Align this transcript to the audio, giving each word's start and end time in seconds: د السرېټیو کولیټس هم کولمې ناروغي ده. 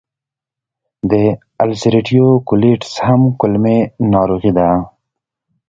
د 1.09 1.11
السرېټیو 1.65 2.27
کولیټس 2.47 2.91
هم 3.05 3.21
کولمې 3.39 3.77
ناروغي 4.13 4.51
ده. 4.57 4.69